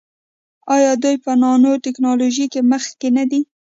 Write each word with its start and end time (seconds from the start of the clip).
آیا 0.75 0.91
دوی 1.03 1.15
په 1.23 1.31
نانو 1.41 1.71
ټیکنالوژۍ 1.85 2.45
کې 2.53 2.61
مخکې 2.71 3.09
نه 3.17 3.23
دي؟ 3.29 3.41